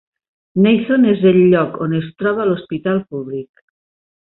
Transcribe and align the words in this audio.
Nathon 0.65 1.05
és 1.11 1.21
el 1.33 1.37
lloc 1.53 1.79
on 1.87 1.95
es 2.01 2.11
troba 2.23 2.51
l'hospital 2.51 3.05
públic. 3.15 3.67